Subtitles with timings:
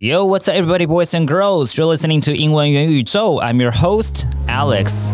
[0.00, 1.76] Yo, what's up, everybody, boys and girls?
[1.76, 3.40] You're listening to 英文元宇宙.
[3.42, 5.10] I'm your host, Alex.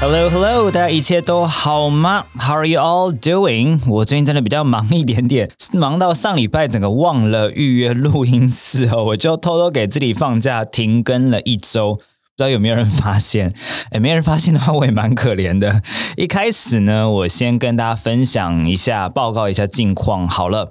[0.00, 3.78] Hello, hello，大家一切都好吗？How are you all doing？
[3.86, 11.96] 我最近真的比较忙一点点， 忙到上礼拜整个忘了预约录音室哦， 我就偷偷给自己放假停更了一周。
[11.96, 12.02] 不
[12.38, 13.52] 知道有没有人发现？
[13.92, 15.82] 哎，没人发现的话，我也蛮可怜的。
[16.16, 20.26] 一开始呢，我先跟大家分享一下，报告一下近况。
[20.26, 20.70] 好了，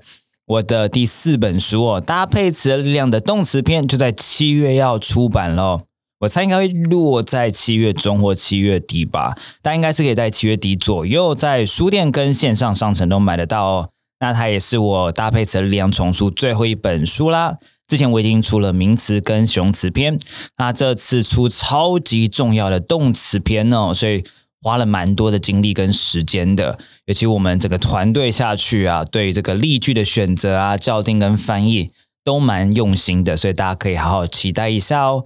[0.54, 5.82] 我的第四本书哦，《搭配词的力量》的动词篇就在七月要出版了。
[6.20, 13.90] 我猜应该会落在七月中或七月底吧，但应该是可以在七月底左右在书店跟线上商城都买得到哦。
[14.20, 17.58] 那它也是我搭配词的力量丛书最后一本书啦。
[17.88, 20.20] 之前我已经出了名词跟形容词篇，
[20.58, 24.24] 那这次出超级重要的动词篇哦，所以
[24.64, 26.80] 花了蛮多的精力跟时间的。
[27.06, 31.92] 尤其我们整个团队下去啊，对于这个例句的选择啊、校订跟翻译
[32.24, 35.26] 都蛮用心的，所以大家可以好好期待一下哦。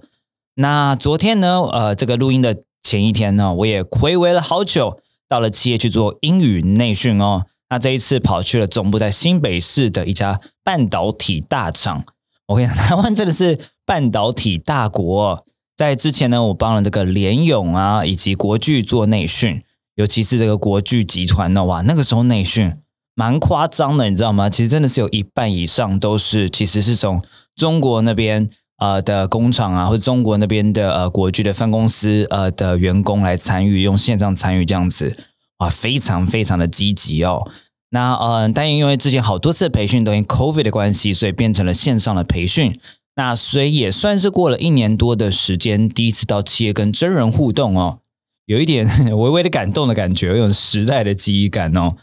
[0.56, 7.44] 那昨天呢，呃，这个录音的前一天呢，我也回味了好久，到了企业去做英语内训哦。
[7.70, 12.04] 那这一次跑去了总部在新北市的一家半导体大厂。
[12.48, 15.44] 我跟你讲， 台湾真的是半导体大国。
[15.78, 19.62] 在之前呢，我帮了这个联咏啊，以及国巨做内训，
[19.94, 22.74] 尤其是这个国巨集团的哇，那个时候内训
[23.14, 24.50] 蛮夸张的，你知道吗？
[24.50, 27.22] 其实真的是有一半以上都是其实是从
[27.54, 35.16] 中国那边呃的工厂啊，或者中国那边的呃国巨的分公司呃的员工来参与，用线上参与这样子，
[35.58, 37.48] 哇，非常非常的积极哦。
[37.90, 42.76] 那嗯，但因为之前好多次培训都因 COVID 的关系，所以变成了线上的培训。
[43.18, 47.98] 那所以也算是过了一年多的时间，第一次到企业跟真人互动哦，
[48.46, 51.96] 有一点 微微的感动的感觉，有种时代的记忆感哦。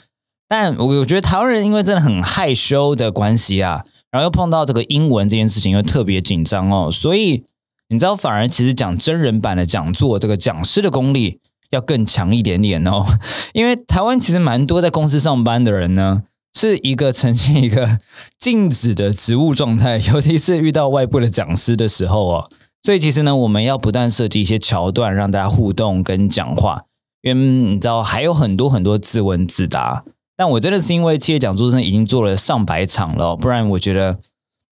[0.50, 7.46] 但我我觉得台湾人因为真的很害羞的关系啊，然后又碰到这个英文这件事情又特别紧张哦，所以
[7.88, 11.40] 你知道，反而其实讲真人版的讲座，这个讲师的功力。
[11.72, 13.04] 要更强一点点哦，
[13.54, 16.22] 因为台湾其实蛮多在公司上班的人呢，
[16.58, 18.00] 是一个呈现一个
[18.40, 22.50] 静止的植物状态， 尤其是遇到外部的讲师的时候哦，
[22.82, 26.86] 所以其实呢，我们要不断设计一些桥段，让大家互动跟讲话，
[27.22, 30.06] 因为你知道还有很多很多自问自答。
[30.38, 34.20] 但我真的是因为企业讲座真的已经做了上百场了，不然我觉得，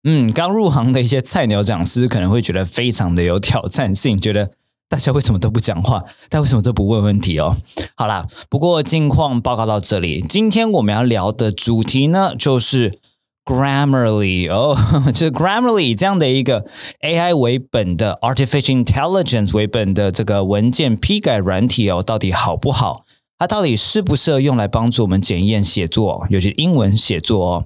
[0.03, 4.51] 嗯，刚入行的一些菜鸟讲师可能会觉得非常的有挑战性，觉得。
[4.93, 6.01] 大家为什么都不讲话？
[6.29, 7.57] 大家为什么都不问问题哦？
[7.95, 10.21] 好啦，不过近况报告到这里。
[10.21, 12.99] 今天我们要聊的主题呢，就是
[13.43, 14.77] Grammarly 哦，
[15.11, 16.67] 就是 Grammarly 这样的一个
[17.01, 23.03] AI 为本的 Artificial Intelligence 为本的这个文件批改软体哦，到底好不好？
[23.39, 27.65] 它到底适不适合用来帮助我们检验写作，尤其英文写作哦？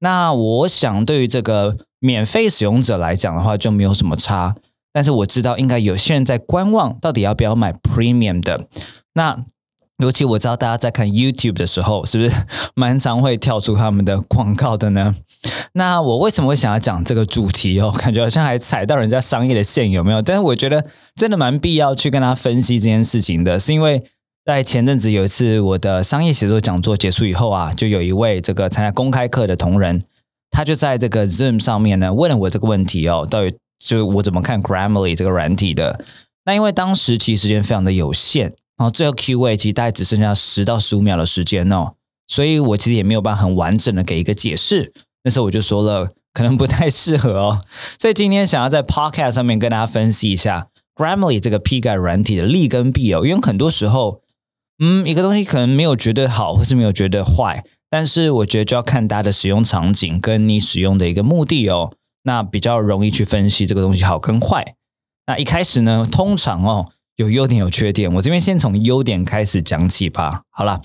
[0.00, 4.56] 那我想，对于这个免费使用者来讲的话，就没有什么差。
[4.94, 8.68] 但是我知道，应该有些人在观望，到底要不要买 Premium 的。
[9.14, 9.44] 那
[9.98, 12.30] 尤其我知道，大家在看 YouTube 的时候，是不是
[12.76, 15.12] 蛮常会跳出他们的广告的呢？
[15.72, 17.90] 那我为什么会想要讲这个主题哦？
[17.90, 20.22] 感觉好像还踩到人家商业的线，有没有？
[20.22, 20.84] 但是我觉得
[21.16, 24.00] 真的蛮必要去跟他分析这件事情的，是因为
[24.44, 30.00] 在前阵子有一次我的商业写作讲座结束以后啊，就有一位这个参加公开课的同仁，
[30.52, 33.56] 他就在这个 Zoom 上面呢问了我这个问题哦，到底。
[33.78, 36.04] 就我怎么看 Grammarly 这个软体的？
[36.46, 41.94] 那因为当时其实时间非常的有限，然后最后 Q&A 其实大概只剩下十到十五秒的时间哦，
[42.28, 44.92] 所以我其实也没有办法很完整的给一个解释。
[45.22, 47.62] 那时候我就说了， 可能不太适合哦。
[47.98, 53.24] 所以今天想要在 Podcast 上面跟大家分析一下 Grammarly 这个批改软体的利跟弊哦。
[53.24, 54.20] 因为很多时候，
[54.78, 61.94] 嗯，一个东西可能没有绝对好，或是没有绝对坏，但是我觉得就要看大家的使用场景跟你使用的一个目的哦。
[62.24, 64.74] 那比较容易去分析这个东西好跟坏。
[65.26, 70.42] 那一开始呢，通常哦有优点有缺点，我这边先从优点开始讲起吧。
[70.50, 70.82] 好了，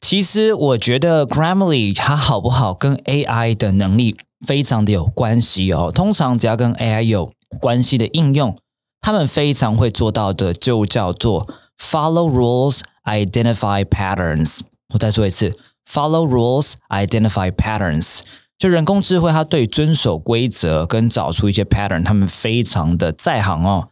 [0.00, 5.92] 其实我觉得 Grammarly 它好不好跟 AI 的能力非常的有关系哦。
[5.94, 8.58] 通常只要跟 AI 有关系的应用，
[9.00, 11.46] 他们非常会做到的就叫做
[11.78, 14.60] Follow rules, identify patterns。
[14.94, 15.56] 我再说一次
[15.88, 18.20] ，Follow rules, identify patterns。
[18.58, 23.90] 就人工智慧，它对遵守规则跟找出一些 pattern，他们非常的在行哦。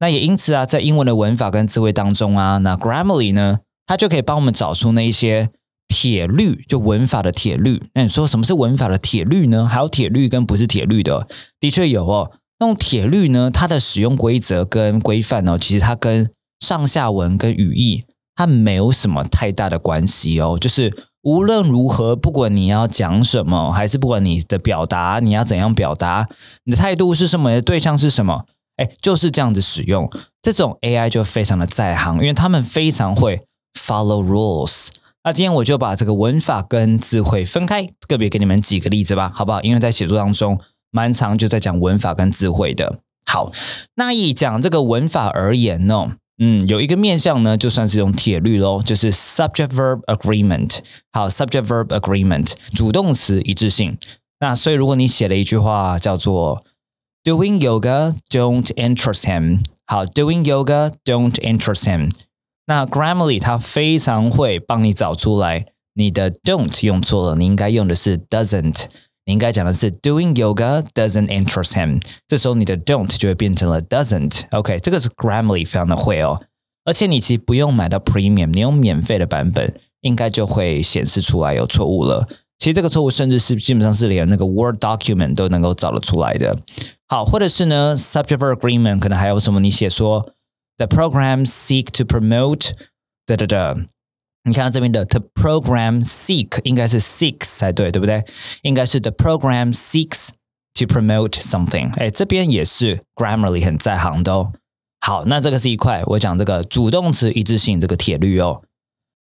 [0.00, 5.50] 那也因此啊，在英文的文法跟词汇当中啊，那 Grammarly 呢，它就可以帮我们找出那一些
[5.86, 7.80] 铁律，就文法的铁律。
[7.94, 9.68] 那你说什么是文法的铁律呢？
[9.68, 11.28] 还有铁律跟不是铁律的，
[11.60, 12.32] 的确有哦。
[12.58, 16.28] 那种铁律呢，它的使用规则跟规范呢，其实它跟
[16.58, 18.04] 上下文跟语义
[18.34, 21.09] 它没有什么太大的关系哦，就是。
[21.22, 26.28] 无论如何，不管你要讲什么，还是不管你的表达，你要怎样表达，
[26.64, 28.46] 你的态度是什么，你的对象是什么，
[28.76, 33.42] 哎，就是这样子使用这种 AI 就非常的在行，因为他们非常会
[33.78, 34.88] follow rules。
[35.22, 39.60] 那今天我就把这个文法跟智慧分开，个别给你们几个例子吧，好不好？
[39.60, 40.58] 因为在写作当中，
[40.90, 43.00] 蛮长就在讲文法跟智慧的。
[43.26, 43.52] 好，
[43.96, 50.78] 那以讲这个文法而言呢，嗯，有一个面向呢，就算是用铁律喽，就是 subject verb agreement。
[51.12, 53.98] 好，subject verb agreement，主动词一致性。
[54.40, 56.64] 那所以如果你写了一句话叫做
[57.22, 62.10] doing yoga don't interest him，好，doing yoga don't interest him。
[62.64, 68.86] 那 Grammarly 它非常会帮你找出来你的 don't 用错了，你应该用的是 doesn't。
[69.30, 74.44] 应该讲的是 doing yoga doesn't interest him，这时候你的 don't 就会变成了 doesn't。
[74.50, 76.40] OK，这个是 Grammarly 非常的会哦，
[76.84, 82.26] 而且你其实不用买到 Premium，你用免费的版本，应该就会显示出来有错误了。
[82.58, 86.58] 其实这个错误甚至是基本上是连那个 Word document 都能够找得出来的。
[87.08, 89.60] 好，或者是呢 subject verb agreement 可能还有什么？
[89.60, 90.32] 你写说
[90.76, 92.72] the program seek to promote
[93.24, 93.76] 哒哒哒。
[94.44, 98.24] 你看到这边的 the program seek 应该是 seeks 才对，对不对？
[98.62, 100.30] 应该是 the program seeks
[100.74, 101.92] to promote something。
[101.98, 104.52] 哎，这边也是 Grammarly 很在行的哦。
[105.00, 108.62] 好，那这个是一块，我讲这个主动词一致性这个铁律哦。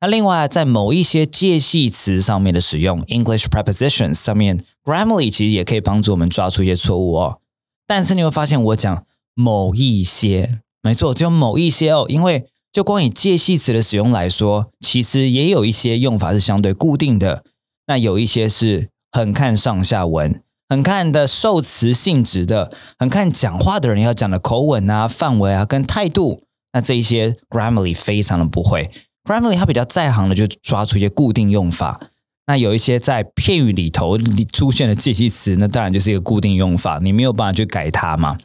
[0.02, 7.40] 那另外，在某一些介系词上面的使用，English prepositions 上面，Grammarly 其实也可以帮助我们抓出一些错误哦。
[7.88, 9.04] 但是你会发现，我讲
[9.34, 12.48] 某一些，没错，只有某一些哦，因为。
[12.78, 17.44] 就光以介系词的使用来说，其实也有一些用法是相对固定的。
[17.88, 26.44] 那有一些是很看上下文，很看的受词性质的，很看讲话的人要讲的口吻啊、范围啊跟态度。
[26.74, 28.92] 那这一些 Grammarly 非常的不会
[29.24, 32.00] ，Grammarly 它比较在行的就抓出一些固定用法。
[32.46, 34.20] 那有一些在片语里头
[34.54, 38.38] 出现的介系词，那当然就是一个固定用法，你没有办法去改它嘛？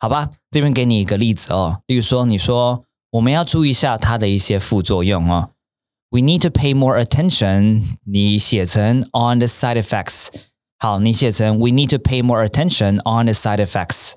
[0.00, 2.82] 好吧，这边给你一个例子哦，例如说你说。
[3.10, 5.50] 我们要注意一下它的一些副作用哦。
[6.10, 7.82] We need to pay more attention。
[8.04, 10.28] 你写成 on the side effects。
[10.78, 14.12] 好，你写成 We need to pay more attention on the side effects。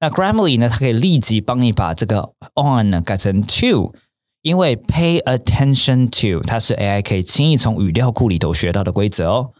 [0.00, 3.94] 那 Grammarly 呢，它可以立即帮你把这个 on 呢改成 to，
[4.42, 9.52] 因为 pay attention to 它是 AI 可以轻易从语料库里头学到的规则哦。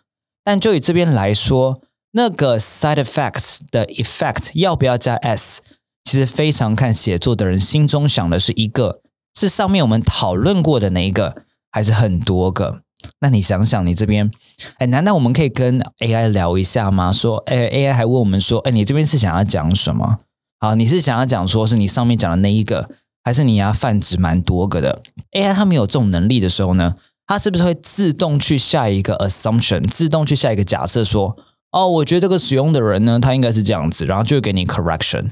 [0.44, 1.80] 但就以这边来说，
[2.12, 5.62] 那个 side effects 的 effect 要不要加 s？
[6.04, 9.00] 其实非常看写作的人心中想的是一个，
[9.34, 11.36] 是上面我们讨论过的那一个，
[11.70, 12.82] 还是很多个？
[13.20, 14.30] 那你想想，你这边，
[14.78, 17.10] 哎，难道我们可以跟 AI 聊一下吗？
[17.10, 20.18] 说，哎，AI 还问我们说，哎，你这边是想要讲什么？
[20.60, 22.88] 好，你是想要讲说是你上面讲的那一个，
[23.24, 25.02] 还是你要泛指蛮多个的
[25.32, 26.94] ？AI 它没有这种能力的时候呢，
[27.26, 31.36] 它是不是会自动去下一个 assumption，自动去下一个假设，说，
[31.72, 35.30] 哦，我觉得这个使用的人呢，他应该是这样子，然后就会给你 correction。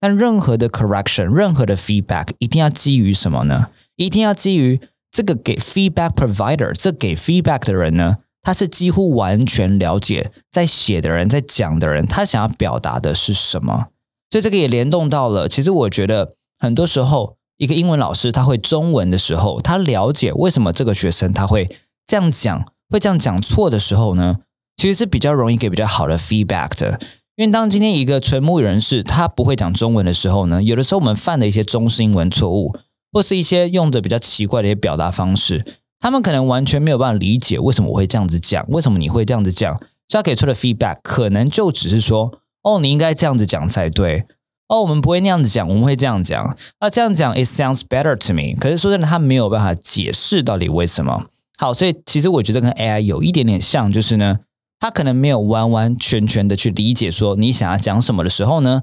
[0.00, 3.68] 但任何的 correction，任何的 feedback，一定要基于什么呢？
[3.96, 4.80] 一定要基于
[5.10, 13.88] 这个给 feedback provider，这给 feedback 的人呢，他是几乎完全了解在写的人，在讲的人，他想要表达的是什么。
[14.30, 15.48] 所以这个也联动到了。
[15.48, 21.68] 其实我觉得很多时候，一个英文老师他会中文的时候，他了解为什么这个学生他会
[22.06, 24.36] 这样讲，会这样讲错的时候呢，
[24.76, 27.00] 其实是比较容易给比较好的 feedback 的。
[27.38, 32.74] 因为当今天一个纯母语人士他不会讲中文的时候呢，有的时候我们犯的一些中式英文错误，
[33.12, 35.64] 或是一些用的比较奇怪的一些表达方式，
[36.00, 39.72] 他们可能完全没有办法理解为什么我会这样子讲，为什么你会这样子讲。
[40.08, 44.24] 所以他给出的 feedback 可能就只是说，哦，你应该这样子讲才对。
[44.66, 46.56] 哦，我们不会那样子讲，我们会这样讲。
[46.80, 48.58] 那这样讲，it sounds better to me。
[48.58, 51.26] 可是说真的，他没有办法解释到底为什么。
[51.56, 54.38] 好，所以其实我觉得跟 AI 有一点点像，就是呢。
[54.80, 58.82] 他可能没有完完全全的去理解说你想要讲什么的时候呢，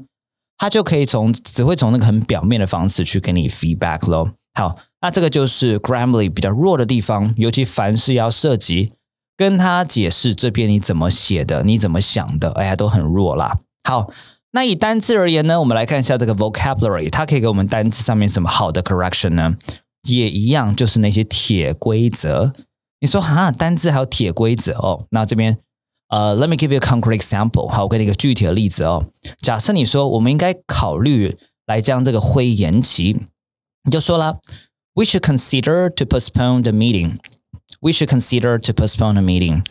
[0.58, 4.32] 他就可以从只会从那个很表面的方式去给你 feedback 咯。
[4.54, 8.94] 好，那这个就是 Grammarly 比较弱的地方，尤其凡事要涉及
[9.36, 13.60] 跟他解释这边你怎么写的，你怎么想的，哎呀，都很弱啦。
[13.84, 14.10] 好，
[14.52, 19.56] 那以单字而言呢，我们来看一下这个 vocabulary，它可以给我们单字上面什么好的 correction 呢？
[20.08, 22.54] 也一样，就是那些铁规则。
[23.02, 25.58] 你说哈，单字还有铁规则哦，那这边。
[26.10, 27.68] 呃，Let me give you a concrete example。
[27.68, 29.06] 好，我给你一个具体的例子哦。
[29.42, 31.36] 假设你说我们应该考虑
[31.66, 33.20] 来将这个会延期，
[33.84, 34.40] 你就说了
[34.94, 37.18] ，We should consider to postpone the meeting.
[37.82, 39.64] We should consider to postpone the meeting.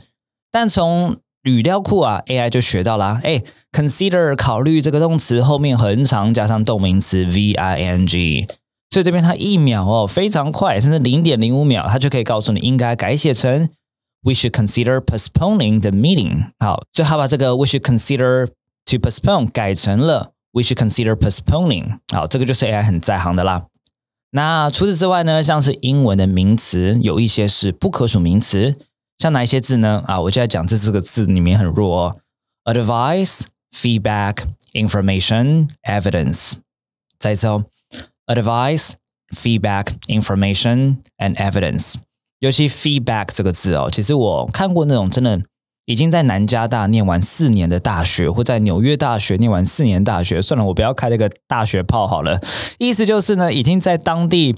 [0.51, 8.47] 但从语料库啊，AI 就学到啦，哎，consider 考虑这个动词后面横长加上动名词 v i n g，
[8.91, 13.69] 所以这边它一秒哦非常快，甚至零点零五秒，它就可以告诉你应该改写成。
[14.24, 16.52] we should consider postponing the meeting。
[16.60, 18.48] 好，最好把这个 we should consider
[18.86, 22.00] to postpone 改成了 we should consider postponing。
[22.12, 23.68] 好，这个就是 AI 很在行的啦。
[24.32, 28.76] 那除此之外呢，像是英文的名词，有一些是不可数名词，
[29.18, 30.04] 像哪一些字呢？
[30.06, 32.20] 啊，我就在讲这四个字里面很弱哦。
[32.66, 36.54] Advice, feedback, information, evidence。
[37.18, 37.66] 再一次哦，
[38.28, 38.92] advice,
[39.36, 41.96] feedback, information and evidence。
[42.45, 45.41] 尤其 feedback 这个字哦，其实我看过那种真的。
[45.87, 52.41] 已经在南加大念完四年的大学，或在纽约大学念完四年大学，算了，我不要开那个大学炮好了。
[52.79, 54.57] 意思就是呢，已经在当地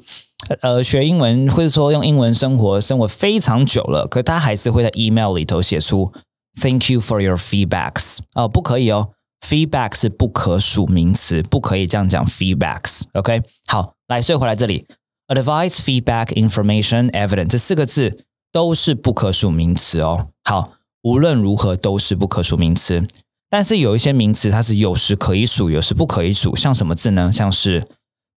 [0.60, 6.12] 呃学英文，或者说用英文生活生活非常久了，可他还是会在 email 里头写出
[6.60, 9.08] Thank you for your feedbacks 哦，不可以哦
[9.44, 13.02] ，feedback 是不可数名词，不可以这样讲 feedbacks。
[13.14, 14.86] OK，好，来，所以回来这里
[15.28, 20.28] ，advice、feedback、information、evidence 这四个字都是不可数名词哦。
[20.44, 20.72] 好。
[21.02, 23.06] 无论如何都是不可数名词，
[23.48, 26.56] 但是有一些名词它是有时可以数，有时不可以数。
[26.56, 27.30] 像什么字呢？
[27.32, 27.86] 像是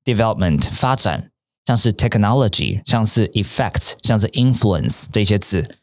[0.05, 1.31] development 发展，
[1.65, 5.77] 像是 technology，像是 effect，像是 influence 这些字，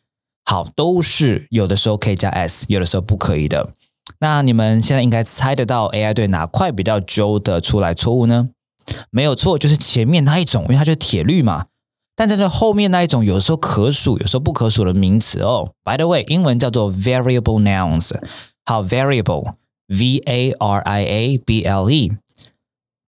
[0.45, 3.73] 好，都是有的时候可以加 s，有的时候不可以的。
[4.21, 8.51] 那你们现在应该猜得到 AI 对哪块比较揪的出来错误呢？
[9.11, 11.67] 没有错，就是前面那一种，因为它就是铁律嘛。
[12.15, 15.73] 但在这后面那一种，有时候可数，有时候不可数的名词哦。
[15.85, 18.13] By the way，英文叫做 variable nouns。
[18.65, 22.13] 好，variable，v a r i a b l e。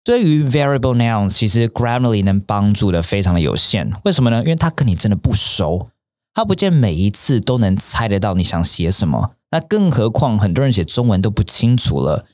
[0.03, 3.91] 对于 variable nouns，其实 Grammarly 能帮助的非常的有限。
[4.05, 4.39] 为什么呢？
[4.39, 5.89] 因为它跟你真的不熟，
[6.33, 9.31] 它不见每一次都能猜得到你想写什么。
[9.51, 12.25] 那更何况很多人写中文都不清楚了。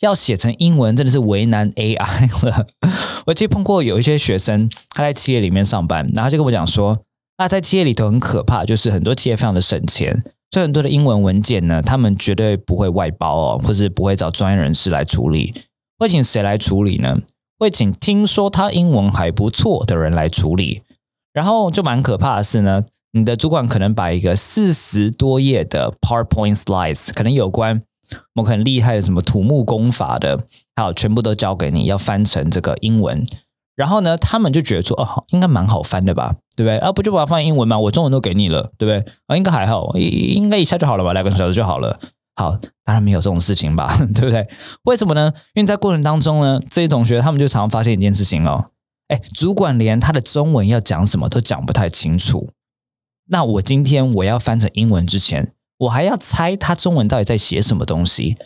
[0.00, 2.66] 要写成英文真的是为难 AI 了。
[3.26, 6.98] 我记得碰过有一些学生，他在企业里面上班，然后就跟我讲说，
[7.38, 15.54] 那在企业里头很可怕，就是很多企业非常的省钱，所以很多的英文文件呢，他们绝对不会外包哦，或是不会找专业人士来处理，
[15.98, 17.20] 会请谁来处理呢？
[17.58, 20.82] 会请听说他英文还不错的人来处理。
[21.32, 27.82] 然后就蛮可怕的是呢，你的主管可能把一个四十多页的 PowerPoint slides，可能有关。
[28.32, 30.44] 某很厉害的什么土木工法的，
[30.74, 33.26] 好，全部都交给你，要翻成这个英文。
[33.74, 36.78] 然后呢，他们就觉得说，哦，应该蛮好翻的吧，对不对？
[36.78, 37.78] 啊，不就把它翻英文吗？
[37.78, 39.12] 我中文都给你了，对不对？
[39.26, 42.00] 啊，应该还好，应该一下就好了吧，两个小时就好了。
[42.36, 44.48] 好，当然没有这种事情吧， 对不对？
[44.84, 45.30] 为什么呢？
[45.52, 48.70] 因为在过程当中呢，这些同学他们就常常发现一件事情哦，
[49.08, 52.48] 哎，主管连他的中文要讲什么都讲不太清楚。
[53.28, 55.52] 那我今天我要翻成英文之前。
[55.78, 58.36] 我还要猜他中文到底在写什么东西。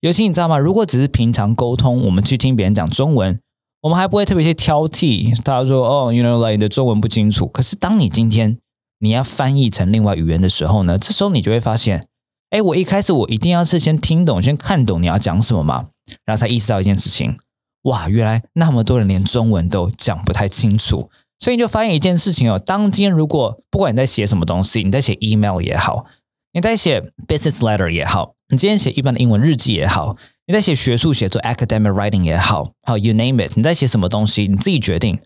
[0.00, 0.56] 尤其你知道吗？
[0.58, 3.38] 如果只是平常沟通，我们去听别人讲中文，
[3.82, 5.38] 我们还不会特别去挑剔。
[5.42, 8.56] 他说：“哦，you know like 你的中文不清楚。”可是当你今天
[9.00, 10.98] 你要翻译成另外语言的时候呢？
[10.98, 12.06] 这时候你就会发现，
[12.48, 15.88] 哎，我一开始我一定要是先听懂、先看懂你要讲什么嘛，
[16.24, 17.36] 然后才意识到一件事情：
[17.82, 21.10] 哇，原来那么多人连中文都讲不太清楚。
[21.38, 26.06] 所以你就发现一件事情哦，当今天如果不管你在写什么东西，你在写 email 也好。
[26.52, 30.16] 你在写 business letter 也好，你今天写一般的英文日记也好，
[30.48, 35.20] 你在写学术写作 academic writing 也好，好 you name it，你在写什么东西，你自己决定。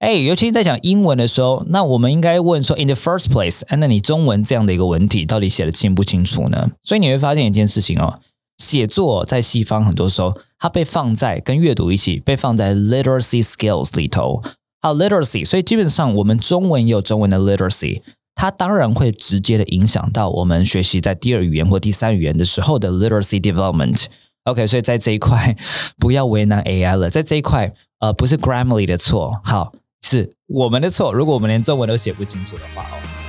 [0.00, 6.72] 哎，尤其在讲英文的时候，那我们应该问说，in the first place，那你中文这样的一个文体到底写的清不清楚呢？
[6.82, 8.18] 所以你会发现一件事情哦，
[8.58, 14.42] 写作在西方很多时候，它被放在跟阅读一起被放在 literacy skills 里头。
[14.82, 18.02] 好，literacy，所以基本上我们中文也有中文的 literacy。
[18.34, 24.06] 它当然会直接的影响到我们学习在第二语言或第三语言的时候的 literacy development。
[24.44, 25.56] OK，所以在这一块
[25.98, 29.72] 不要为难 AI 了，在这一块呃不是 Grammarly 的错，好
[30.02, 31.12] 是我们的错。
[31.12, 33.23] 如果我们连中文都写不清楚的话哦。